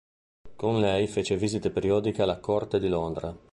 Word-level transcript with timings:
Con 0.55 0.79
lei 0.79 1.05
fece 1.05 1.37
visite 1.37 1.69
periodiche 1.69 2.23
alla 2.23 2.39
corte 2.39 2.79
di 2.79 2.87
Londra. 2.87 3.37